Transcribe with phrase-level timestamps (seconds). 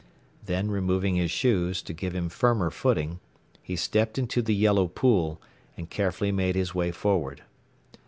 [0.43, 3.19] Then removing his shoes, to give him firmer footing,
[3.61, 5.39] he stepped into the yellow pool
[5.77, 7.43] and carefully made his way forward.